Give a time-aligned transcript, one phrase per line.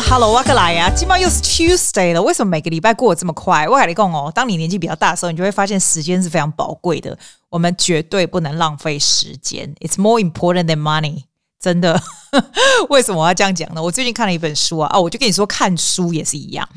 [0.00, 0.88] Hello，哇个来呀！
[0.94, 3.68] 今晚又是 Tuesday 了，为什么每个礼拜过得这么快？
[3.68, 7.18] 我跟你讲哦，当你年纪比较大的时候，你就会发现时间是非常宝贵的，
[7.50, 9.74] 我们绝对不能浪费时间。
[9.80, 11.24] It's more important than money，
[11.60, 12.00] 真的。
[12.88, 13.82] 为什么我要这样讲呢？
[13.82, 16.68] 我最近看了一本书啊，哦，我就跟你说，看书也是一样。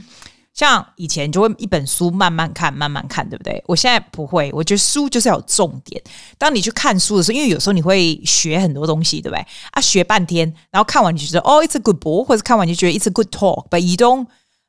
[0.53, 3.63] 像以前就会一本书慢慢看，慢慢看，对不对？
[3.67, 6.01] 我现在不会，我觉得书就是要有重点。
[6.37, 9.45] 当你去看书的时候，因为有时候你会学很多东西，对不对？
[9.71, 14.27] 啊，学半天，然后看完你就觉得哦，it's a good book，或者看完你就觉得 it's a good talk，but you don't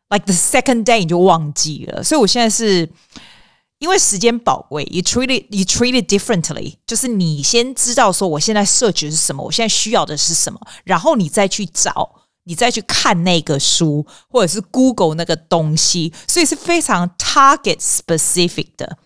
[0.09, 2.05] like the second day 你就忘记了。
[2.05, 2.89] 所以我现在是
[3.81, 12.22] 因为时间宝贵，you treat it you treat it differently，就是你先知道说我现在 search 是什么，我现在需要的是什么，然后你再去找。
[12.45, 18.99] 你再去看那个书，或者是 Google 那个东西，所以是非常 target specific 的，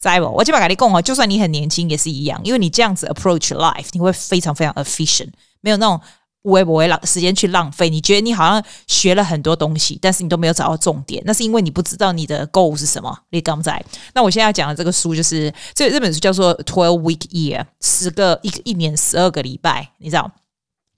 [0.00, 0.34] 知道不？
[0.34, 6.00] 我基本跟你讲哦，就算你很年轻也是一样，因为你这样子 approach life，你会非常非常 efficient，没有那种
[6.42, 7.90] 无谓无谓浪时间去浪费。
[7.90, 13.14] 你觉得你好像学了很多东西，但是你都没有找到重点，那是因为你不知道你的 goal 是什么。
[13.30, 20.30] 你刚在，那我现在要讲的这个书就是这这本书叫做 Twelve Week Year，十个一一年十二个礼拜，你知道？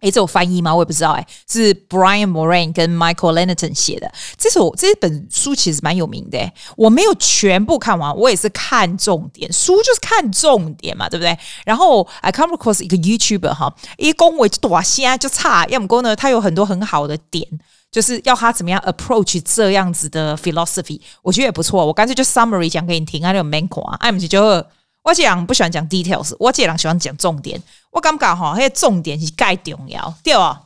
[0.00, 0.74] 诶，这有翻译吗？
[0.74, 1.12] 我也不知道。
[1.12, 4.10] 诶，是 Brian Moran 跟 Michael Lennington 写的。
[4.36, 6.38] 这首这本书其实蛮有名的。
[6.76, 9.52] 我没有全部看完，我也是看重点。
[9.52, 11.36] 书就是看重点嘛，对不对？
[11.64, 17.46] 然后 I come across 一个 YouTuber 哈，一恭维就多现在就差，要么讲呢，他有很多很好的点，
[17.90, 21.84] 就是要他怎么样 approach 这样子的 philosophy，我觉得也不错。
[21.84, 24.64] 我干脆就 summary 讲给你听，还有 main 啊，哎，我们就。
[25.02, 27.58] 我这人不喜欢讲 details，我这人喜欢讲重点。
[27.90, 30.60] 我感觉哈，那个重点是介重要，对吧？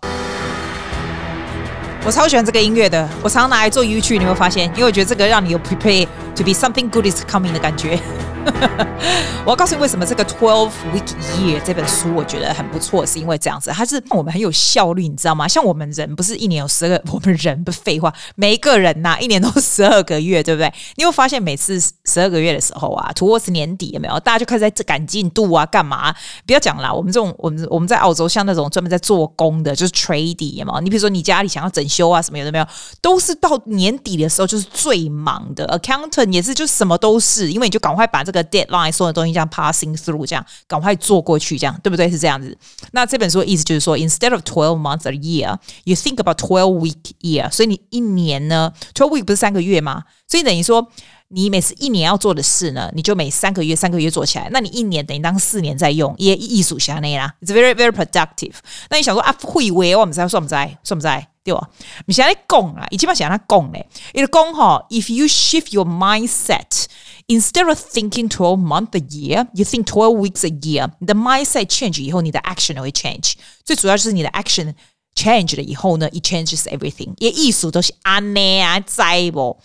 [2.04, 7.96] 我超喜欢这个音乐的，我常常拿来做 YouTube，你会发现，因为我觉得这个让你有 prepare to be something good is coming 的感觉。
[9.44, 11.06] 我要告诉你为什么这个 Twelve Week
[11.38, 15.46] Year 这本书我觉得很不错，是因为这样子，它是让我们很有效率，你知道吗？
[15.46, 20.72] 像我们人不是一年有十二，我们人不废话，每一个人呐、一年都十二个月，对不对？
[20.96, 24.18] 你会发现每次十二个月的时候啊，towards 年底有没有？
[24.20, 26.14] 大家就开始在赶进度啊，干嘛？
[26.46, 30.80] 不要讲啦，我们这种我们我们在澳洲，像那种专门在做工的，就是 trade 有没有？
[30.80, 32.66] 你比如说你家里想要整修啊什么有的没有？
[33.02, 42.10] 都是到年底的时候就是最忙的，accountant 也是，就什么都是，因为你就赶快把这个 deadline 所有东西这样 passing through，这样赶快做过去，这样对不对？
[42.10, 42.56] 是这样子。
[42.92, 47.50] 那这本书的意思就是说，instead of twelve months a year，you think about twelve week year。
[47.50, 50.02] 所以你一年呢，twelve week 不是三个月吗？
[50.26, 50.86] 所以等于说，
[51.28, 54.48] 你每次一年要做的事呢，你就每三个月三个月做起来。
[54.50, 58.54] 那你一年等于当四年在用，也艺术下那啦，it's very very productive。
[58.90, 61.28] 那你想说啊，会为我们在算不在算不在？
[61.44, 61.68] 对吧？
[62.06, 63.86] 你现在讲啊，已经把想让他讲嘞。
[64.14, 66.86] 你讲哈，if you shift your mindset。
[67.26, 70.90] Instead of thinking twelve months a year, you think twelve weeks a year.
[70.98, 73.32] 你的 mindset change 以后，你的 action 会 change。
[73.64, 74.74] 最主要就是你的 action
[75.14, 77.14] change 了以后呢，it changes everything。
[77.16, 79.58] 也艺术都是安内啊，在不？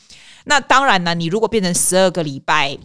[0.45, 2.77] 那当然呢，你如果变成十二个礼拜，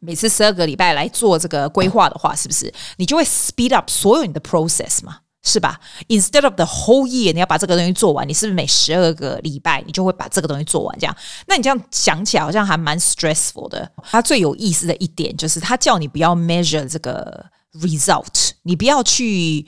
[0.00, 5.20] 每次十二个礼拜来做这个规划的话，是不是你就会 speed up 所有你的 process 嘛？
[5.44, 5.78] 是吧
[6.08, 10.98] ？Instead of the whole year，你要把这个东西做完，你是不是每十二个礼拜你就会把这个东西做完？
[10.98, 11.14] 这样，
[11.46, 13.88] 那你这样想起来好像还蛮 stressful 的。
[14.10, 17.44] 它最有意思的一点就是，它叫你不要 measure 这个
[17.74, 19.66] result，你不要去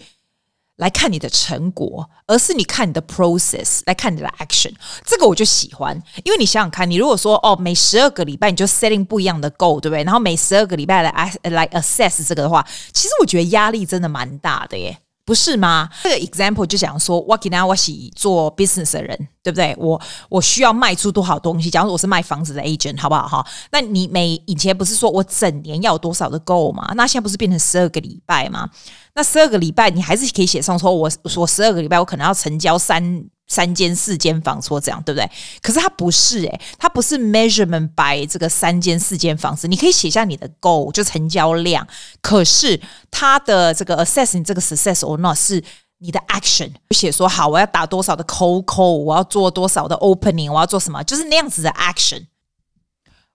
[0.77, 4.73] 来看你的成果，而是你看你的 process，来看你的 action。
[5.05, 5.95] 这个我就喜欢，
[6.25, 10.03] 因为你想想看，你如果说哦，每十二个礼拜你就 setting 不一样的 goal，对不对？
[10.05, 14.99] 然后每十二个礼拜来来 assess 这个的话，其实我觉得压力真的蛮大的耶。
[15.27, 15.91] 不是吗？
[16.05, 19.75] 这个 example 就讲说，我给大家我是做 business 的人，对不对？
[19.77, 21.69] 我我需要卖出多少东西？
[21.69, 23.27] 假如我是卖房子的 agent，好不好？
[23.27, 26.91] 哈，那你每以前不是说我整年要有多少的 goal 吗？
[26.95, 28.71] 那现在不是变成十二个礼拜吗？
[29.15, 33.25] 那十二个礼拜你还是可以写上说，我我十二个礼拜我可能要成交三。
[33.49, 35.31] 三间四间房说这样对不对？
[35.63, 39.69] 可是它不是诶、它不是 measurement by 这个三间四间房子。
[39.69, 41.87] 你可以写下你的 goal 就成交量，
[42.21, 45.63] 可是它的这个 assess 你这个 success or not 是
[45.99, 46.73] 你的 action。
[46.91, 52.27] 写说好，我要打多少的 cold call，我要做多少的 opening，我要做什么，就是那样子的 action。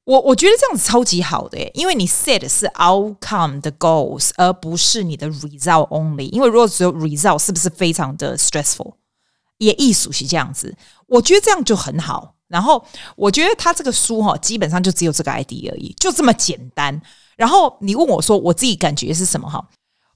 [0.03, 6.29] 我我觉得这样子超级好的、因为你 set 是 outcome 的 goals，而不是你的 result only。
[6.31, 8.95] 因为如果只有 result，是不是非常的 stressful？
[9.61, 10.75] 也艺术是这样子，
[11.05, 12.35] 我觉得这样就很好。
[12.47, 12.83] 然后
[13.15, 17.01] 我觉得他这个书哈，基本上就只有这个 ID 而已，就这么简单。
[17.37, 19.63] 然后你问我说，我自己感觉是什么哈？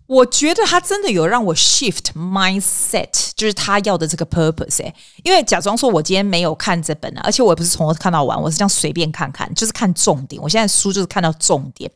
[0.07, 4.91] 我觉得他真的有让我 shift mindset，就是他要的这个 purpose。
[5.23, 10.41] 因为假装说我今天没有看这本啊，而且我也不是从头看到完，我是这样随便看看，就是看重点。
[10.41, 11.89] 我现在书就是看到重点。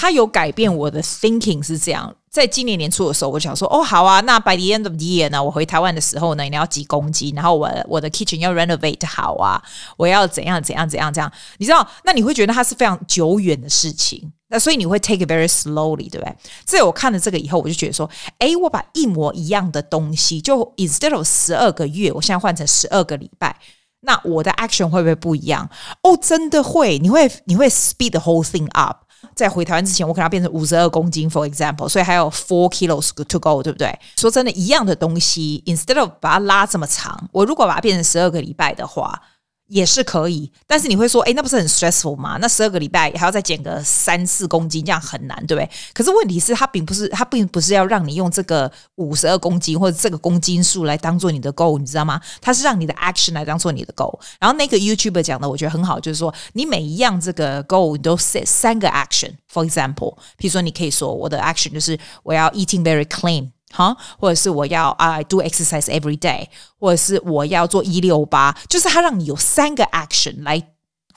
[0.00, 2.14] 他有改变我的 thinking 是这样。
[2.30, 9.60] 在今年年初的时候，我想说，哦，好啊，那 by the end of the year 呢，我回台湾的时候呢，你要几公斤，然后我我的 kitchen 要 renovate 好啊，
[9.96, 11.84] 我要怎样怎样怎样这样，你知道？
[12.04, 16.36] 那你会觉得它是非常久远的事情，那所以你会 take very slowly，对不对？
[16.64, 18.08] 在我看了这个以后，我就觉得说，
[18.38, 23.56] 哎，我把一模一样的东西，就 instead of 十二个月，我现在换成十二个礼拜，
[24.02, 25.68] 那我的 action 会不会不一样？
[26.02, 29.07] 哦，真的会，你会你会 speed the whole thing up。
[29.34, 33.98] 在回台湾之前，我可能要变成五十二公斤，for example，所以还有 four kilos to go，对不对？
[34.16, 39.20] 说真的，一样的东西，instead of 把它拉这么长，我如果把它变成十二个礼拜的话。
[39.68, 42.38] 也是可以，但是你会说，哎，那不是很 stressful 吗？
[42.40, 45.70] 那十二个礼拜还要再减个三四公斤，这样很难，对不对？
[45.92, 52.20] 可是问题是，它并不是，它并不是要让你用这个五十二公斤或者这个公斤数来当做你的 goal，你知道吗？
[52.40, 54.18] 它是让你的 action 来当做你的 goal。
[54.40, 59.32] 然后那个 YouTuber 讲的，我觉得很好，就是说，你每一样这个 goal 都 set 三个 action。
[59.52, 63.50] For example，譬如说，你可以说，我的 action 就是我要 eating very clean。
[63.71, 66.47] 哈，或者是我要啊、uh, do exercise every day，
[66.79, 70.61] 或者是我要做一六八，就是它让你有三个 action 来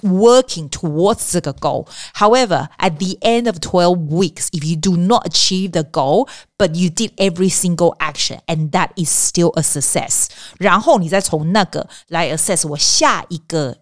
[0.03, 5.73] working towards 这个 goal。However, at the end of twelve weeks, if you do not achieve
[5.73, 6.29] the goal,
[6.59, 10.27] but you did every single action, and that is still a success，
[10.59, 13.79] 然后你再从那个来 assess 我下一个。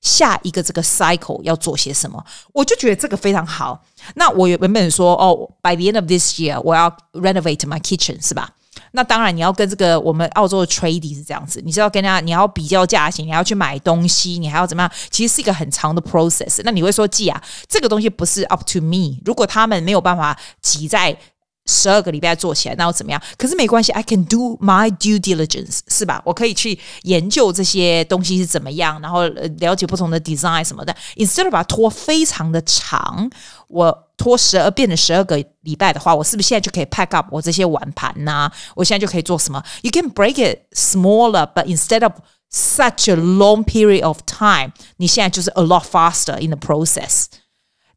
[0.00, 3.84] 下一个这个 cycle 要做些什么，我就觉得这个非常好。
[4.14, 8.48] 那我原本说哦，by the end of this year 我要 renovate my kitchen 是吧？
[8.92, 14.90] 那当然你要跟这个我们澳洲的 tradie 是这样子，你知道跟人家你要比较价钱，你要去买东西，你还要怎么样？
[15.10, 16.60] 其实是一个很长的 process。
[16.64, 19.18] 那你会说，季啊，这个东西不是 up to me。
[19.24, 21.18] 如果他们没有办法挤在。
[21.67, 23.21] 十二个礼拜做起来，那又怎么样？
[23.37, 26.21] 可是没关系，I can do my due diligence，是吧？
[26.25, 29.25] 我可以去研究这些东西是怎么样，然后
[29.59, 30.93] 了解不同的 design 什么的。
[31.15, 33.29] Instead of 把它拖非常的长，
[33.69, 38.53] 我拖十二变成十二个礼拜的话，我是不是现在就可以 pack up 我这些碗盘呐、啊？
[38.75, 39.63] 我现在就可以做什么？
[39.83, 42.11] You can break it smaller，but instead of
[42.51, 47.27] such a long period of time，你现在就是 a lot faster in the process。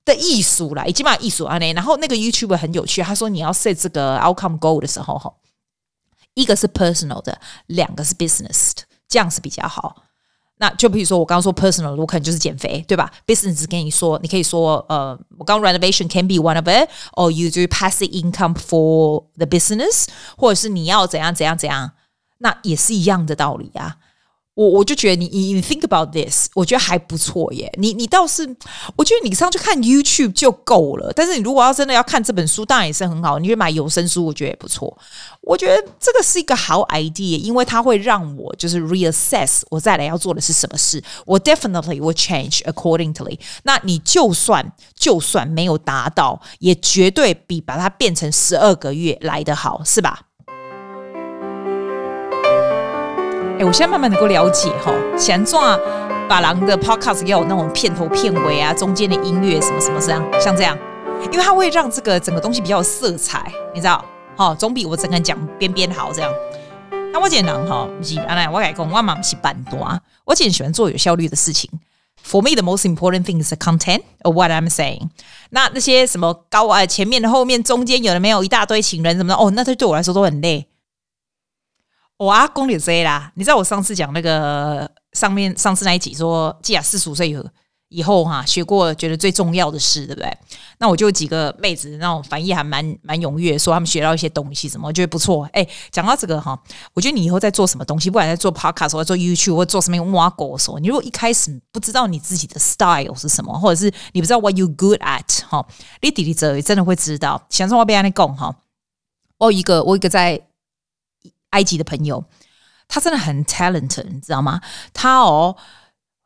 [0.03, 5.31] 的艺术啦，已经把艺术啊那，然后那个 YouTube 很有趣，他说你要 set 这个 outcome goal 的时候，哈，
[6.33, 10.03] 一个是 personal 的，两个是 business 的，这样是比较好。
[10.57, 20.06] 那就比如说我刚刚说 personal，我可能就是减肥，对吧？business 跟你说，你可以说，呃，我刚 renovation can be one of it，or you do passive income for the business，
[20.38, 21.94] 或者是你要怎样怎样怎样，
[22.38, 23.98] 那也是一样的道理啊。
[24.53, 27.71] 我我就觉得你你你 think about this，我觉得还不错耶。
[27.77, 28.44] 你你倒是，
[28.98, 31.12] 我觉得你上去看 YouTube 就够了。
[31.15, 33.39] 但是你如果要真的要看这本书，当然也是很好。
[33.39, 34.95] 你去买有声书，我觉得也不错。
[35.42, 41.01] 我觉得这个是一个好 idea，因为它会让我就是 reassess 我再来要做的是什么事。
[41.25, 43.39] 我 definitely will change accordingly。
[43.63, 50.27] 那你就算就算没有达到，也绝对比把它变成十二个月来得好，是吧？
[53.61, 55.61] 欸、我现在慢慢能够了解哈，想做
[56.27, 60.75] 把郎的 podcast 要有那种片头片尾啊，中间的音乐什么什么这样，像这样，
[61.31, 64.03] 因为它会让这个整个东西比较有色彩，你知道？
[64.35, 66.31] 哈，总比我整个讲边边好这样。
[67.13, 69.87] 那我简单哈，不是，来我改讲，我妈妈是半多，
[70.25, 71.69] 我简喜欢做有效率的事情。
[72.25, 75.09] For me, the most important thing is the content of what I'm saying。
[75.51, 80.65] 那那些什么高啊，前面的、后面、中间有的没有一大堆情人什么的，哦，那对对我来说都很累。
[82.21, 87.43] 我阿公也这啦，你知道我上次讲那个上面上次那一集说，既然四十五岁以后
[87.89, 90.37] 以后哈，学过觉得最重要的事，对不对？
[90.77, 95.49] 那我就几个妹子那种反应还蛮蛮踊跃，说他们学到一些东西什么，我觉得不错。
[95.51, 96.55] 哎，讲到这个哈，
[96.93, 105.65] 我觉得你以后在做什么东西，不管在做 podcast 或者做 YouTube 或者做什么挖狗的时候，你如果一开始不知道你自己的 style 是什么，或者是你不知道 what you good at 哈，
[106.01, 107.41] 你弟弟这真的会知道。
[107.49, 108.55] 想说我被你讲哈，
[109.39, 110.39] 我一个我一个在。
[111.51, 112.22] 埃及的朋友，
[112.89, 114.60] 他真的很 talented，你知道吗？
[114.93, 115.55] 他哦，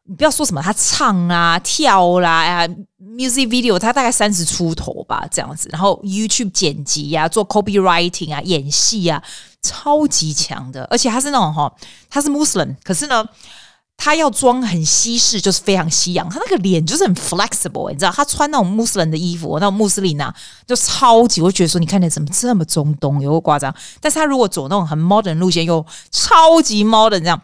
[0.06, 5.70] 你不要说什么，他唱啊、跳啦、啊，呀，music video，他大概三十出头吧，这样子。
[5.72, 9.22] 然后 YouTube 剪辑呀、啊，做 copywriting 啊，演戏啊，
[9.62, 10.84] 超级强的。
[10.90, 11.72] 而且他是那种哈，
[12.10, 13.28] 他是 Muslim，可是呢。
[13.98, 16.30] 他要装很西式，就是非常西洋。
[16.30, 20.34] 他那个脸就是很 flexible，你知道，他穿那种穆斯林的衣服，那种穆斯林啊，
[20.68, 23.74] 就超级，我觉得说，你看起来怎么这么中东，有个夸张。
[24.00, 27.42] 但是他如果走那种很 modern 路线，又超级 modern 这样。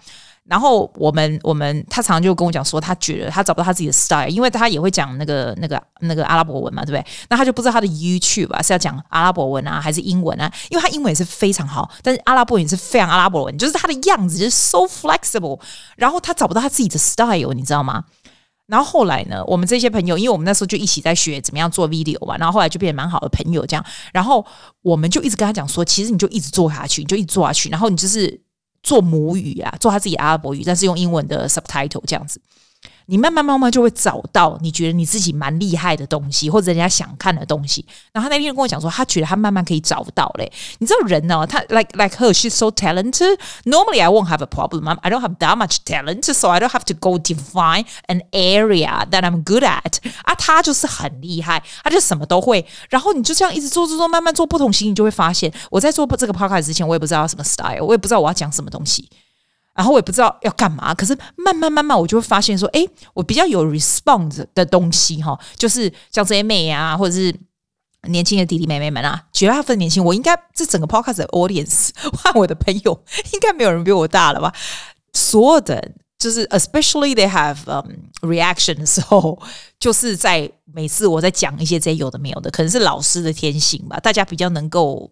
[0.51, 7.05] 然后我们我们他常常就跟我讲说，他觉得他找不到他自己的 style，因为他也会讲那个那个那个阿拉伯文嘛，对不对？
[7.29, 10.51] 那他就不知道他的 YouTube 啊是要讲阿拉伯文啊还是英文啊？
[10.69, 15.57] 因为他英文也是非常好，但是阿拉伯文是非常阿拉伯文，就是他的样子就是 so flexible。
[15.95, 18.03] 然后他找不到他自己的 style，你知道吗？
[18.67, 23.85] 然后后来呢，我们这些朋友，因为我们那时候就一起在学怎么样做 video 嘛，然后后来就变得蛮好的朋友这样。
[24.11, 24.45] 然后
[24.81, 28.41] 我们就一直跟他讲说，其实你就一直做下去，你就一直做下去，然后你就是
[28.83, 32.41] 做母语啊，做他自己阿拉伯语，但是用英文的 subtitle 这样子。
[33.11, 37.85] 你慢慢慢慢就会找到你觉得你自己蛮厉害的东西，或者人家想看的东西。
[38.13, 40.49] 然后他那天跟我讲说，他觉得他慢慢可以找到嘞。
[40.79, 43.37] 你知道人呢、他 like like her, she's so talented.
[43.65, 44.87] Normally, I won't have a problem.
[45.01, 49.05] I don't have that much talent, so I don't have to go define an area
[49.09, 49.97] that I'm good at.
[50.23, 52.65] 啊，他就是很厉害，他就什么都会。
[52.89, 59.09] 然后你就这样一直做做做，慢慢做不同型，你就会发现，我在做这个 podcast 之前，我也不知道什么 style，我也不知道我要讲什么东西。
[59.73, 67.33] 然后我也不知道要干嘛，可是慢慢慢慢，我就会发现说，哎，我比较有 response 的东西哈，就是像这些妹啊，或者是
[68.09, 74.53] 年轻的弟弟妹妹们啊，绝大部分年轻，我应该这整个 podcast 的 audience 换我的朋友，应该没有人比我大了吧？
[75.13, 77.89] 所有的就是 especially they have um
[78.29, 79.41] reaction 的时候，
[79.79, 85.09] 就是在每次我在讲一些这些有的没有的，可能是老师的天性吧，大家比较能够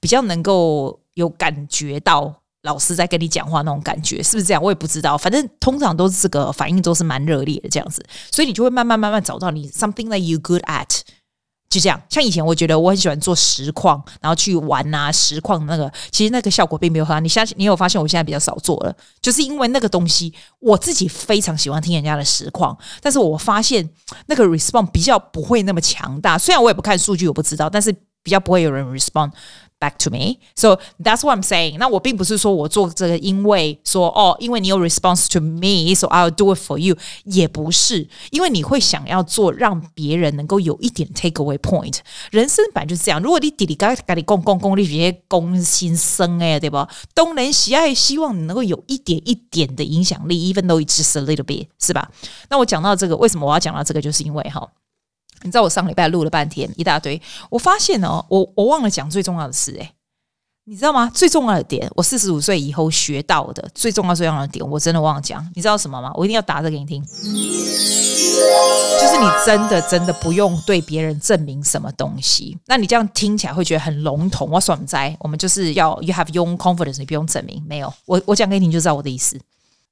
[0.00, 2.39] 比较能够有感觉到。
[2.62, 4.62] 老师在跟你讲话那种感觉是不是这样？
[4.62, 11.00] 我也不知道，反正通常都是这个反应都是蛮热烈的这样子，所以你就会慢慢慢慢找到你 something that you good at，
[11.70, 11.98] 就这样。
[12.10, 17.20] 像以前我觉得我很喜欢做实况，然后去玩啊实况那个，其实那个效果并没有很好。
[17.20, 23.88] 你相信你有发现我现在比较少做了，就是因为那个东西我自己非常喜欢听人家的实况，但是我发现
[24.26, 26.36] 那个 response 比较不会那么强大。
[26.36, 27.90] 虽然我也不看数据，我不知道，但是
[28.22, 29.30] 比较不会有人 respond。
[29.80, 31.78] Back to me, so that's what I'm saying.
[31.78, 36.98] 那我并不是说我做这个，因为说哦，因为你有 response to me, so I'll do it for you。
[37.24, 42.00] 也不是，因为你会想要做，让别人能够有一点 take away point。
[42.30, 43.22] 人生本来就是这样。
[43.22, 46.86] 如果你滴滴嘎嘎你公公公，你直接公心生哎，对吧？
[47.14, 52.10] 东人喜爱，希望你能够有一点一点的影响力，even though it's just a little bit，是吧？
[52.50, 54.02] 那我讲到这个，为什么我要讲到这个？
[54.02, 54.68] 就是因为哈。
[55.42, 59.92] 你知道我上礼拜录了半天一大堆，我发现哦，我我忘了讲最重要的事诶，
[60.64, 61.10] 你知道吗？
[61.14, 65.44] 最重要的点，我四十五岁以后学到的最重要最重要的点，我真的忘了讲。
[65.54, 66.12] 你知道什么吗？
[66.14, 67.10] 我一定要打这给你听，就
[69.08, 72.58] 是你真的真的不用对别人证明什么东西。
[72.66, 74.48] 那你这样听起来会觉得很笼统。
[74.50, 77.64] 我爽哉，我们就是要 you have your confidence，你不用证明。
[77.66, 79.36] 没有，我我讲给你听就知道我的意思。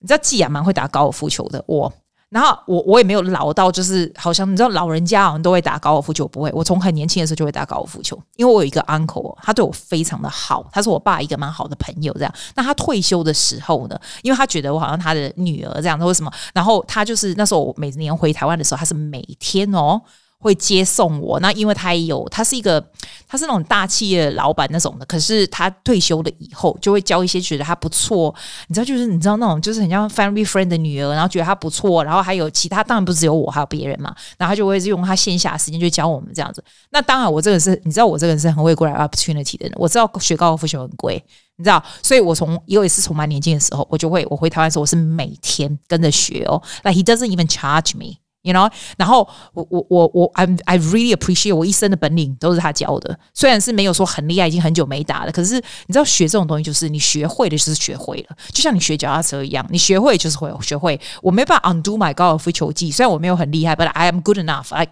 [0.01, 1.93] 你知道季亚蛮会打高尔夫球的，我。
[2.31, 6.51] 然后我我也没有老到，就是好像你知道老人家好像都会打高尔夫球，不会。
[6.53, 12.13] 我从很年轻的时候就会打高尔夫球，因为我有一个 uncle，他对我非常的好，他是我爸一个蛮好的朋友。
[12.13, 16.31] 这样，那他退休的时候呢，因为他觉得我好像他的女儿这样，他为什么？
[16.53, 20.01] 然后他就是那时候我每年回台湾的时候，他是每天哦。
[20.41, 22.81] 会接送我，那因为他也有，他是一个，
[23.27, 25.05] 他是那种大企业老板那种的。
[25.05, 28.33] 可是他退休了以后，就会教一些觉得他不错，
[28.69, 34.15] 你知道，就是你知道那种，就是很像 family friend 的女儿，然后觉得他不错，然后还有其他，当然不只有我，还有别人嘛。
[34.37, 36.63] 然后他就会用他线下时间就教我们这样子。
[36.91, 39.73] 那当然，我这个是，你知道，我这个人是很会过来 opportunity 的人。
[39.75, 41.21] 我知道学高尔夫球很贵，
[41.57, 46.63] 你知道，所以我从有一次从蛮年轻的时候，我就会我回台湾的时候，我是每天跟着学哦。
[46.85, 48.19] Like he doesn't even charge me。
[48.49, 60.99] You know，然后我我我我 I'm I really appreciate 我一生的本领都是他教的，虽然是没有说很厉害，已经很久没打了，可是你知道学这种东西就是你学会的就是学会了，就像你学脚踏车一样，你学会就是会学会。
[61.21, 64.87] 我没办法 undo my 高尔夫球技，虽然我没有很厉害，but I am good enough, I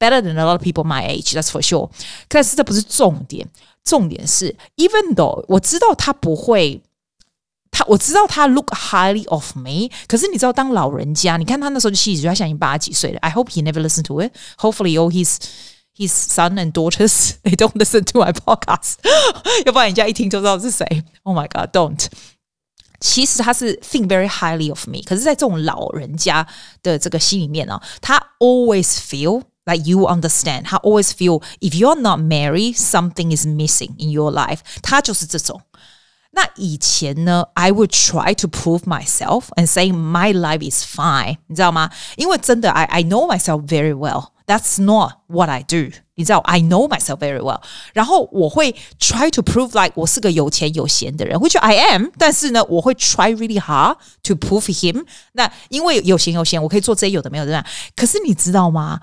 [0.00, 1.88] better than a lot of people my age, that's for sure。
[2.26, 3.46] 但是这不是重点，
[3.84, 6.82] 重点是 even though 我知道他不会。
[7.77, 13.19] 他我知道他 look highly of me，可是你知道当老人家，你看他那时候就七十岁，他现在已经八十几岁了。
[13.19, 14.31] I hope he never listen to it.
[14.59, 15.37] Hopefully, all his
[15.95, 18.95] his son and daughters they don't listen to my podcast，
[19.65, 20.85] 要不然人家一听就知道是谁。
[21.23, 22.05] Oh my god, don't！
[22.99, 26.47] 其实他是 think very highly of me，可是，在这种老人家
[26.83, 34.11] 的这个心里面呢，他 always feel like you understand，他 always feel if you're not married, something is missing in
[34.11, 34.59] your life。
[34.83, 35.59] 他就是这种。
[36.35, 41.91] 那以前呢，I would try to prove myself and say my life is fine，你知道吗？
[42.15, 44.29] 因为真的，I I know myself very well.
[44.45, 47.61] That's not what I do，你知道，I know myself very well。
[47.93, 52.07] 然后我会 try to prove like 我是个有钱有闲的人，which I am。
[52.17, 55.05] 但是呢，我会 try really hard to prove him。
[55.33, 57.63] 那因为有钱有闲，我可以做这些有的没有的。
[57.95, 58.99] 可是你知道吗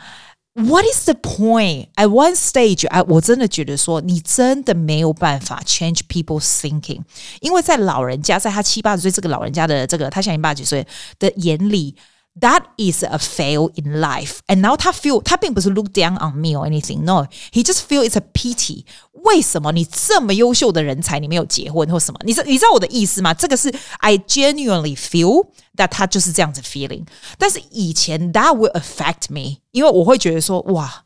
[0.55, 1.89] ？What is the point?
[1.95, 7.01] At one stage, I 我真的觉得说，你真的没有办法 change people's thinking，
[7.41, 10.87] 因为在老人家，在他七八十岁这个老人家的这个，他像你八十几岁
[11.19, 11.95] 的眼里，
[12.40, 14.38] That is a fail in life.
[14.46, 17.02] And now 他 feel 他并不是 look down on me or anything.
[17.02, 18.84] No, he just feel it's a pity.
[19.24, 22.20] 为什么你这么优秀的人才，你没有结婚或什么？
[22.22, 23.34] 你知你知道我的意思吗？
[23.34, 27.04] 这个是 I genuinely feel that 他就是这样子 feeling。
[27.36, 31.04] 但是以前 that will affect me，因为我会觉得说哇。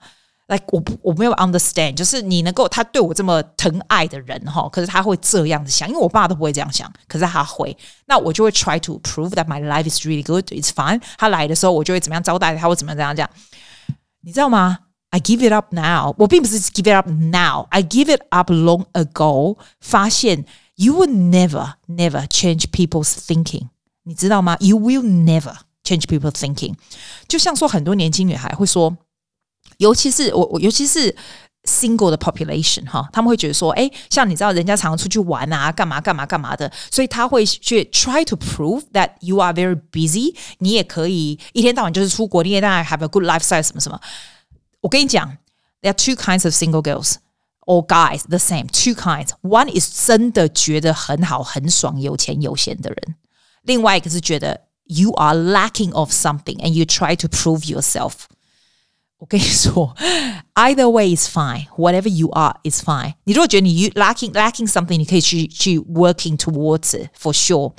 [0.49, 7.75] like 我不我没有 understand，就是你能够他对我这么疼爱的人哈，可是他会这样子想，因为我爸都不会这样想，可是他会，
[8.07, 11.01] 那我就会 try to prove that my life is really good, it's fine。
[11.17, 13.31] 他来的时候，我就会怎么样招待他，或怎么样怎样这样，
[14.21, 14.81] 你知道吗？
[15.09, 19.57] I give it up now，我并不是 give it up now，I give it up long ago。
[19.81, 23.69] 发现 you will never never change people's thinking，
[24.03, 24.59] 你知道吗？
[24.61, 25.55] You will never
[25.85, 26.75] change people's thinking。
[27.27, 28.95] 就像说很多年轻女孩会说。
[29.79, 31.15] 尤其是我我尤其是
[31.65, 43.25] single 的 population 哈，他们会觉得说，哎，像你知道，人家常常出去玩啊，干嘛干嘛干嘛的，所以他会去 try to prove that you are very busy，你也可以一天到晚就是出国，你也当然 have a good
[43.25, 43.99] lifestyle 什么什么。
[44.83, 45.27] 我跟你讲，
[45.81, 47.15] there are two kinds of single girls
[47.67, 53.17] or guys the same two kinds。One is 真的觉得很好很爽有钱有闲的人，
[53.63, 58.13] 另外一个是觉得 you are lacking of something and you try to prove yourself。
[59.19, 59.95] 我跟你说，
[60.55, 61.67] either way is fine.
[61.77, 63.15] Whatever you are is fine.
[63.25, 67.73] 你如果觉得你 lacking lacking something，你可以去去 working towards it for sure.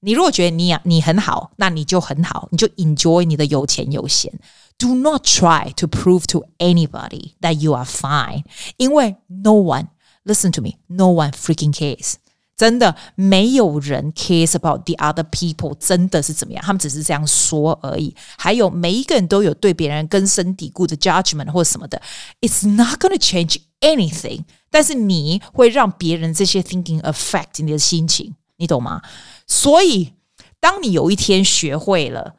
[0.00, 4.32] 你如果觉得你你很好，那你就很好，你就 enjoy 你的有钱有闲。
[4.78, 8.44] Do not try to prove to anybody that you are fine.
[8.76, 9.88] 因为 no one,
[10.24, 12.14] listen to me, no one freaking cares.
[12.61, 16.63] 真的没有人 care about the other people，真的是怎么样？
[16.63, 18.15] 他们只是这样说而已。
[18.37, 21.99] 还有每一个人都有对别人根深蒂固的 judgment 或者什么的
[22.39, 24.43] ，It's not gonna change anything。
[24.69, 29.01] 但是你会让别人这些 thinking affect 你的心情，你懂吗？
[29.47, 30.13] 所以
[30.59, 32.35] 当你有一天学会了，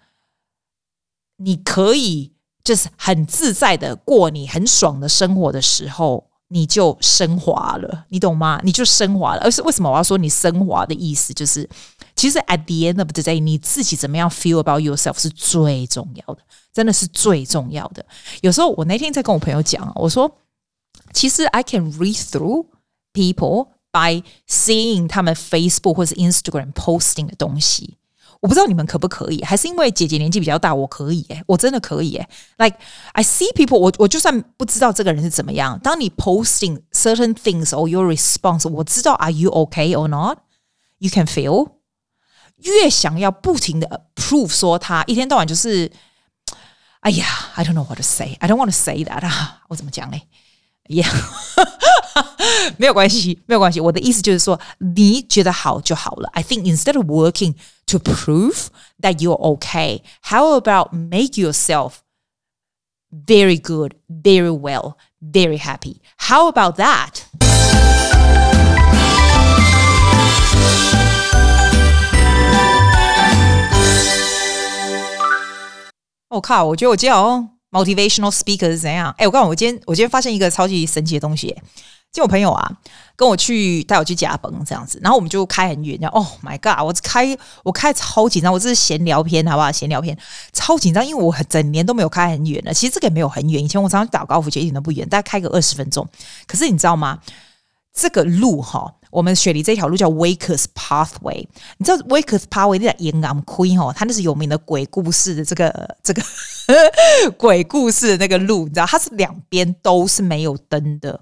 [1.39, 2.31] 你可以
[2.63, 6.31] 就是很自在的过你很爽的生活的时候。
[6.53, 8.61] 你就升华了，你懂吗？
[8.63, 9.41] 你就升华了。
[9.41, 11.69] 而是为什么我要说你升华的意思，就是
[12.15, 16.43] 其实 at the end of the day，你自己怎么样 feel about yourself 是最重要的，
[16.73, 18.05] 真的是最重要的。
[18.43, 20.31] 有时候我那天在跟我朋友讲，我说
[21.13, 22.67] 其实 I can read through
[23.15, 27.97] people by seeing 他们 Facebook 或是 Instagram posting 的东西。
[28.43, 32.29] 我不知道你们可不可以，还是因为姐姐年纪比较大，我可以诶，我真的可以诶。
[32.59, 32.77] Like
[33.13, 41.27] I see people，我我就算不知道这个人是怎么样，当你 posting certain things or your response，我知道 Are you okay or not？You can
[41.27, 41.71] feel。
[42.57, 45.93] 越想要不停的 prove 说他一天到晚就是，
[47.01, 50.23] 哎呀，I don't know what to say，I don't want to say that 啊，我怎么讲嘞
[50.88, 51.12] ？Yeah，
[52.78, 53.80] 没有关系，没有关系。
[53.80, 56.30] 我的意思就是说，你觉得好就好了。
[56.34, 57.56] I think instead of working
[57.88, 58.68] to prove
[59.02, 61.96] that you're okay, how about make yourself
[63.12, 65.98] very good, very well, very happy?
[66.18, 67.24] How about that?
[76.30, 77.51] 我靠，我觉得我今天哦。
[77.73, 79.13] Motivational speaker 是怎样？
[79.19, 81.57] 哎，我告诉你，我今天我今天发现一个超级神奇的东西。
[82.13, 82.71] 就我朋友啊，
[83.17, 85.99] 跟我去带我去甲崩这样子，然后我们就开很远。
[85.99, 89.73] 然后 Oh my God，我开我开超紧张，我这是闲聊篇，好不好？
[89.73, 90.15] 闲聊篇
[90.53, 92.75] 超紧张，因为我整年都没有开很远了。
[92.75, 96.07] 其实这个也没有很远，以前我常常打高尔夫球一点都不远，大概开个二十分钟。
[96.47, 97.19] 可是你知道吗？
[97.95, 98.95] 这个路哈。
[99.13, 101.47] 我们雪梨这条路叫 Wakers Pathway，
[101.77, 106.23] 你知道 Wakers Pathway 那叫银行区哈，它那是有名的鬼故事的这个 这个
[107.37, 111.21] 鬼故事的那个路，你知道它是两边都是没有灯的，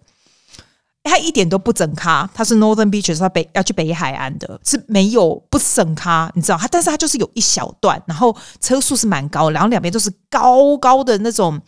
[1.02, 11.60] 它一点都不整咖，它是 Northern Beaches，它北要去北海岸的，是没有不整咖，你知道它，但是它就是有一小段，然后车速是蛮高，然后两边都是高高的那种。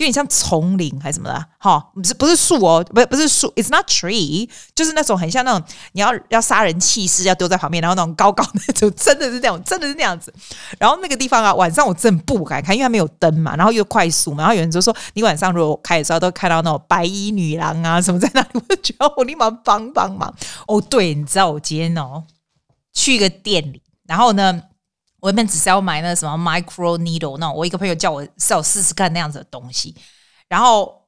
[0.00, 10.32] 有点像丛林还是什么的，哈，不是不是树哦，不是不是树，It's not tree，就是那种很像那种你要要杀人弃尸要丢在旁边，然后那种高高的那种，真的是那种，真的是那样子。
[10.78, 20.34] 然后那个地方啊，晚上我真不敢看，因为它没有灯嘛，然后又快速嘛，然后有人就说你晚上如果开的时候都看到那种白衣女郎啊什么在那里，我就觉得我立马帮帮忙。
[20.66, 22.24] 哦，对，你知道我今天哦
[22.94, 24.62] 去一个店里，然后呢。
[25.20, 29.94] 我原本只是要买那什么 micro needle 那种，我一个朋友叫我是要试试看那样子的东西，
[30.48, 31.06] 然后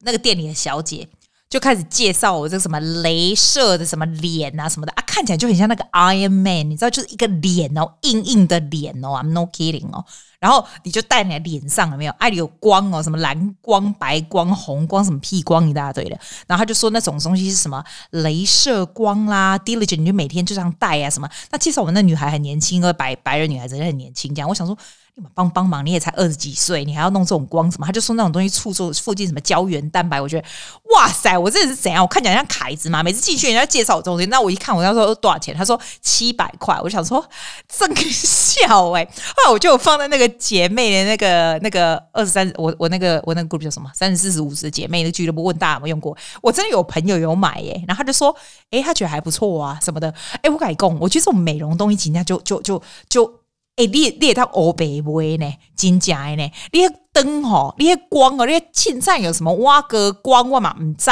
[0.00, 1.08] 那个店里的小姐
[1.50, 10.04] 就开始介绍我这个什么镭射的什么脸啊什么的啊，看起来就很像那个 Iron Man，你知道，就是一个脸哦，硬硬的脸哦，I'm no kidding 哦。
[10.38, 12.12] 然后你就戴你的脸上了没有？
[12.12, 16.18] 爱里有光哦，什么蓝光、白光、红光，什么屁光一大堆的。
[16.46, 21.28] 然后他就说那种东西是什么镭射光啦，Diligent，你就每天就这样戴啊什么。
[21.50, 24.48] 那其实我们那女孩很年轻，因为白白人女孩子很年轻这样。
[24.48, 24.78] 我想说，
[25.16, 27.86] 你们帮帮忙，你也才二十几岁，你还要弄这种光什么？
[27.86, 30.46] 他就说那种东西促做附近什么胶原蛋白，我觉得
[30.94, 32.02] 哇塞，我这是怎样？
[32.02, 33.02] 我看起来像凯子嘛？
[33.02, 35.54] 每次进去人家介绍我这种东西，那我一看，我要说多少钱？
[35.54, 37.24] 他说七百块，我想说
[37.68, 43.90] 这个笑哎、欸，后来我就放在那个姐妹的那个那个二十三，我我那个我那个 group 叫什么？
[43.94, 46.16] 三十四十五十的姐妹的俱乐部，问大家有没有用过？
[46.40, 48.34] 我真的有朋友有买耶、然后他就说，
[48.70, 50.08] 哎、他觉得还不错啊什么的。
[50.34, 52.80] 哎、欸，我改工，我觉得这种美容东西，人家就就就。
[53.08, 53.39] 就
[53.76, 56.52] 哎、欸，你你他欧白买呢，真正的呢？
[56.72, 56.80] 你
[57.12, 61.10] 灯吼，你光哦，你衬衫有什么挖个光我嘛唔知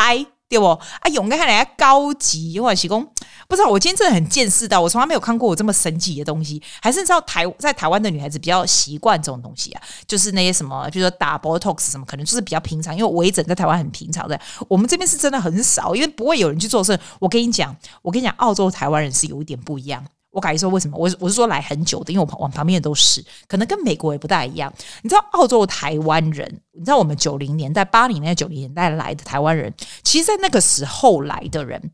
[0.48, 0.66] 对不？
[0.66, 3.06] 啊，用个看来高级，或者是讲
[3.48, 3.68] 不知道。
[3.68, 6.62] 我今天真的很见识到，我从来没有看过我这么神奇的东西。
[6.80, 12.96] 还是知道台在台湾的女孩子比较习惯这种东西啊，就是那些什么，比如说打 Botox 什么，可能就是比较平常。
[12.96, 16.98] 因为微整在台湾很平常的，我们这边是真的很少，因为不会有人去做事。
[17.20, 20.02] 我跟你讲，我跟你讲，澳洲台湾人是有一点不一样。
[20.38, 20.96] 我敢说为什么？
[20.96, 24.72] 我我是说来很久的，因为我旁我旁边都是，可能跟美国也不大一样。
[25.02, 29.74] 你知道澳洲台湾人，你知道我们九零年代、八零年代、九零年代来的台湾人，
[30.04, 31.90] 其实，在那个时候来的人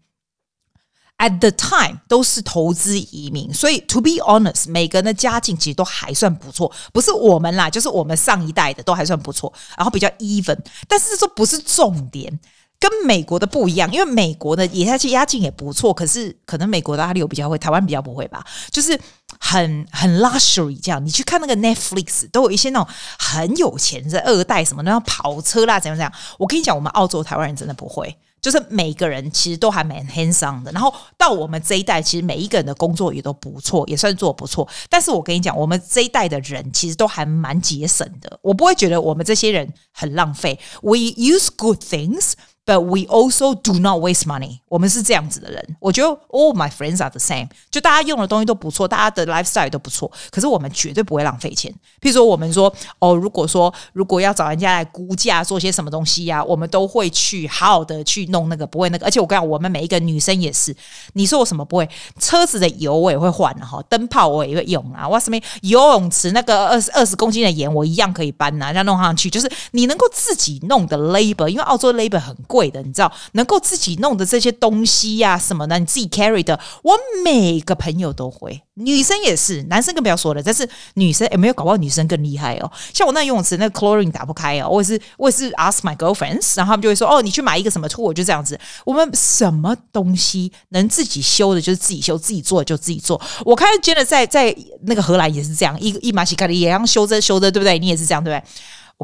[1.16, 12.38] ，at the time 都是投资移民，所以 to be honest，每个人的家境其实都还算不错，不是我们啦，就是我们上一代的都还算不错，然后比较 even，但是这不是重点。
[12.80, 18.98] 跟美国的不一样，因为美国的也下去押金也不错，可是可能美国的阿里有比较会，台湾比较不会吧，就是
[19.40, 21.04] 很很 luxury 这样。
[21.04, 26.12] 你去看那个 Netflix，都有一些那种很有钱的二代什么那种跑车啦，怎样怎样。
[26.38, 30.70] 我跟你讲，我们澳洲台湾人真的不会，就是每个人其实都还蛮 handsome 的。
[30.72, 34.68] 然后到我们这一代，其实每一个人的工作也都不错，也算做不错。
[34.90, 38.38] 但是我跟你讲，我们这一代的人其实都还蛮节省的。
[38.42, 40.60] 我不会觉得我们这些人很浪费。
[40.82, 42.32] We use good things。
[42.66, 44.60] But we also do not waste money。
[44.68, 45.76] 我们是这样子的人。
[45.80, 47.46] 我觉得 all my friends are the same。
[47.70, 50.10] 就大家用的东西都不错，大家的 lifestyle 都不错。
[50.30, 51.70] 可是我们绝对不会浪费钱。
[52.00, 59.04] 譬如说，我们说哦，如果说如果要找人家来估价做些什么东西呀、我们都会去好好的去弄那个，不会那个。
[59.04, 60.74] 而且我跟你讲，我们每一个女生也是。
[61.12, 61.86] 你说我什么不会？
[62.18, 65.06] 车子的油我也会换哈，灯泡我也会用啊。
[65.08, 69.28] 哇什么游泳池那个二十二十公斤的盐我一样可以搬呐、啊，这样弄上去。
[69.28, 72.53] 就是你能够自己弄的 labor，因为澳洲 labor 很贵。
[72.54, 80.40] 贵的，你知道能够自己弄的这些东西呀、什么的，你自己 carry 的，我每个朋友都会，女生也是，男生更不要说了。
[80.40, 82.70] 但是女生也没有搞不好女生更厉害哦。
[82.92, 88.56] 像我那游泳池那个 chlorine 打不开哦，我也是我也是 ask my girlfriends，然后他们就会说哦，你去买一个什么 tool，就这样子。
[88.84, 93.20] 我们什么东西能自己修的，就是自己修，自己做就自己做。
[93.44, 97.80] 我看见了在在那个荷兰也是这样，一一马西卡里也让修着修着，对不对？
[97.80, 98.48] 你也是这样，对不对？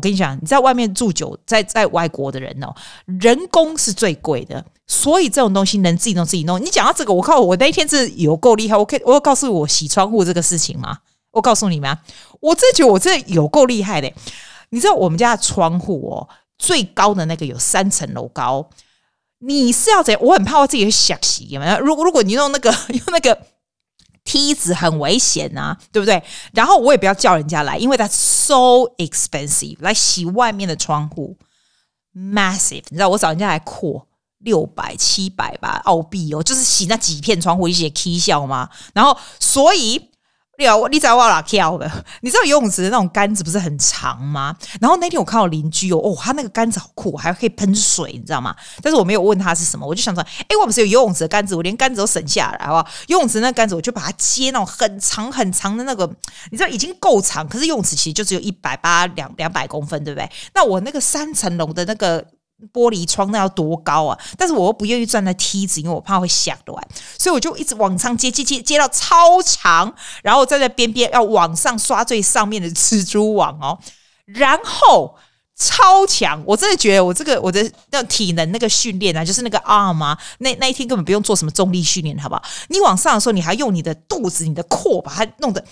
[0.01, 6.59] 我跟你讲，你在外面住久，在在外国的人哦，人工是最贵的，所以这种东西能自己弄自己弄。
[6.59, 8.75] 你讲到这个，我靠，我那一天是有够厉害。
[8.79, 11.01] 我可以，我告诉我洗窗户这个事情吗？
[11.33, 11.99] 我告诉你们，
[12.41, 14.11] 我真觉得我这有够厉害的。
[14.71, 18.71] 你知道我们家的窗户哦，最高的那个有三层楼高。
[19.41, 20.23] 你是要怎样？
[20.23, 21.79] 我很怕我自己会想洗，有没有？
[21.81, 23.39] 如果如果你用那个 用那个。
[24.31, 26.23] 梯子很危险啊，对不对？
[26.53, 31.37] 然后我也不要叫人家来，因为它 so expensive 来洗外面的窗户
[32.15, 32.85] ，massive。
[32.91, 34.07] 你知道我找人家来扩
[34.39, 38.69] 六百七百吧澳币哦，就是洗那几片窗户一些 key 笑吗？
[38.95, 40.10] 然后所以。
[40.61, 41.91] 你知道我哪跳的？
[42.21, 44.55] 你知道游泳池的那种杆子不是很长吗？
[44.81, 48.55] 然后那天我看到邻居哦，哦，他那个杆子好酷，还可以喷水，你知道吗？
[48.83, 52.87] 但是我没有问他是什么，我就想说，哎，我不是有游泳池的杆子，我连杆子都省下来，好不好？
[53.09, 56.09] 游泳池那杆子，我就把它接那种很长很长的那个，
[56.51, 60.31] 你知道已经够长，可是游泳池其实就只有一百八两两百公分，对不对？
[60.55, 62.25] 那我那个三层楼的那个。
[62.73, 64.19] 玻璃窗那要多高啊？
[64.37, 66.83] 但是我又不愿意站在梯子，因为我怕会响断，
[67.19, 73.79] 所以我就一直往上接接接接到超长，然后站在边边要往上刷最上面的蜘蛛网哦，
[74.27, 75.17] 然后。
[75.61, 76.43] 超强！
[76.47, 82.43] 我真的觉得我这个我的那体能那个训练啊，就是那个 arm 啊，那那一天根本不用做什么重力训练，好不好？
[82.69, 85.63] 你往上的时候，你还用你的肚子、你的 core 把它弄得，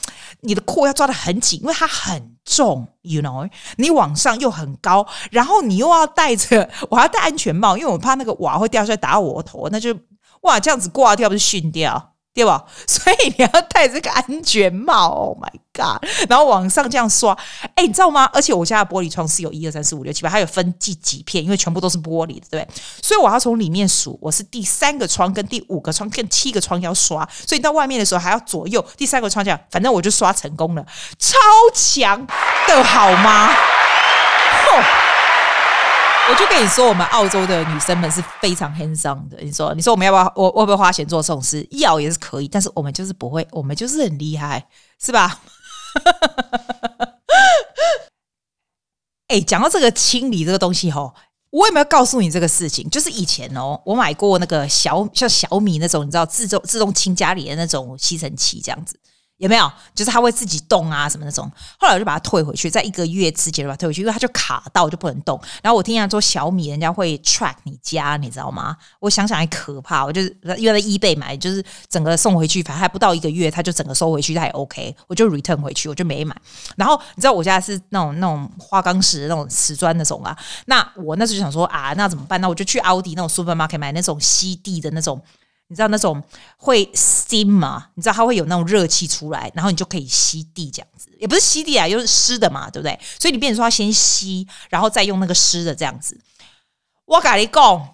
[0.43, 3.49] 你的 core 要抓得很紧，因为它很重，you know？
[3.77, 9.97] 你往上又很高，然后你又要戴着，我还要戴安全帽，因为我怕那个瓦会掉下来打我头，那就
[10.43, 12.13] 哇，这样子挂掉不是训掉。
[12.39, 12.65] 对吧？
[12.87, 15.09] 所以你要戴这个安全帽。
[15.09, 16.01] Oh my god！
[16.29, 17.37] 然后往上这样刷，
[17.75, 18.31] 哎，你知道吗？
[18.33, 22.69] 而且我家的玻璃窗是有一二三四五六七八，它有分几几片，因为全部都是玻璃的，对不对？
[23.03, 30.87] 所以我要从里面数，我是第三个窗跟第五个窗跟七个窗要刷，所以到外面的时候还要左右第三个窗这样，反正我就刷成功了，
[31.19, 31.37] 超
[31.75, 32.25] 强
[32.69, 33.49] 的好吗？
[33.49, 35.08] 哼。
[36.31, 39.39] 我就跟你说，我们澳洲的女生们是非常 handsome 的。
[39.41, 40.31] 你说，你说我们要不要？
[40.37, 41.67] 我会不会花钱做这种事？
[41.71, 44.69] 要也是可以，但是我们就是不会，我们就是很厉害，
[45.01, 45.41] 是吧？
[49.29, 51.15] 哎，讲到这个清理这个东西吼，
[51.51, 52.87] 我有没有告诉你这个事情？
[52.91, 59.01] 就是以前哦，我买过那个小像小米那种，你知道自动自动清家里的那种吸尘器这样子。
[59.39, 59.71] 有没有？
[59.95, 61.51] 就是它会自己动啊，什么那种。
[61.79, 65.41] 后来我就把它退回去，在一个月之前把它退回去，因为它就卡到就不能动。
[65.63, 68.77] 然后我听人家说小米人家会 track 你家，你知道吗？
[68.99, 70.05] 我想想还可怕。
[70.05, 74.95] 我就是因为在 eBay 买，就是整个送回去，反正还不到一个月，它就整个收回去，他也 OK。
[75.07, 76.37] 我就 return 回去，我就没买。
[76.77, 80.37] 然后你知道我家是那种那种花岗石那种瓷砖那种啊。
[80.67, 82.41] 那我那时候就想说啊，那怎么办？
[82.41, 85.23] 那我就去奥迪那种 supermarket 买那种吸地的那种。
[85.69, 86.23] 你知道那种
[86.57, 87.89] 会 steam 吗？
[87.95, 92.99] 你知道它会有那种热气出来，然后你就可以吸地这样子，也不是吸地啊，就是湿的嘛，对不对？
[93.21, 96.19] 所以你变成说，它先吸，然后再用那个湿的这样子。
[97.05, 97.89] 我跟你讲，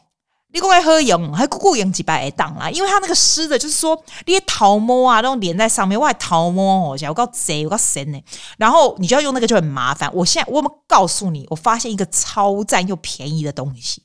[0.52, 8.20] 你讲还好用，还够够用几百档啦，因为它那个湿的，就是说那些桃毛啊，那种连在上面，我还头毛哦，我告贼，我告神呢。
[8.56, 10.08] 然后你就要用那个就很麻烦。
[10.14, 14.00] 我现在我们告诉你，我发现一个超赞又便宜的东西。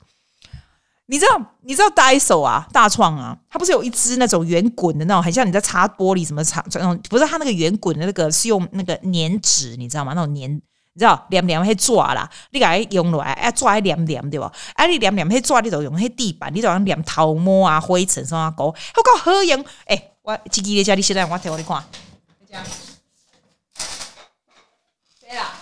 [1.11, 10.13] 你知道你知道 Daiso 啊，大创啊，它不是有一支那种圆滚的那种，很像你在擦玻璃什么擦那种，不是它那个圆滚的那个是用那个粘纸，你知道吗？
[10.13, 14.51] 那种粘，你知道黏黏会抓啦，你给它用落来，哎，抓还黏黏对吧？
[14.75, 19.65] 哎，你黏黏会抓，你就用那地板，你就用黏头毛啊、灰尘什么搞，好搞好用。
[19.85, 21.83] 哎、我自己在家里现在我睇我你看，
[25.21, 25.53] 对啦，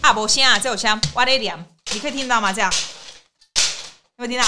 [0.00, 2.50] 啊，无声啊，这有声，我在黏，你可以听到吗？
[2.54, 2.72] 这样。
[4.18, 4.44] 有没有听到？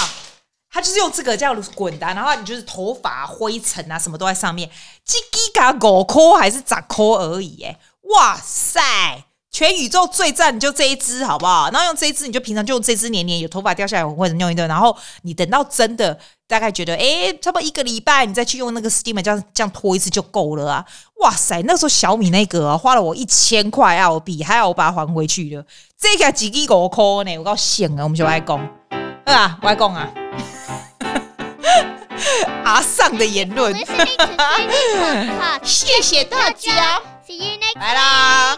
[0.73, 4.69] 他就是用这个叫滚的，然后你就是头发灰尘啊，什么都在上面。
[5.05, 7.61] 叽叽嘎五颗还是十颗而已？
[7.63, 8.81] 哎，哇塞！
[9.49, 11.69] 全宇宙最赞就这一支，好不好？
[11.71, 14.65] 然后用这一支，你就平常就用这支黏黏，有头发掉下来或者用一顿。
[14.67, 20.85] 然后你等到真的大概觉得，哎，差不多一个礼拜，你再去用那个 steamer，这样这样拖一次就够了啊！
[21.21, 25.65] 哇塞，那时候小米那个、花了我一千块澳币，还好我把它还回去了。
[25.99, 28.80] 这个叽叽五颗呢，我告诉你啊，我们就来讲。
[29.25, 30.07] 啊，外公啊，
[32.65, 33.73] 阿尚的言论，
[35.63, 36.99] 谢谢大家，
[37.79, 38.57] 来啦。